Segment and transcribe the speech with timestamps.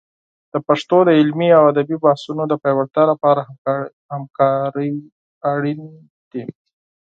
[0.53, 3.41] د پښتو د علمي او ادبي بحثونو د پیاوړتیا لپاره
[4.11, 4.91] همکارۍ
[5.53, 5.81] اړین
[6.31, 6.43] دي.